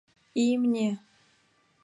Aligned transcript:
Имне?! 0.45 0.87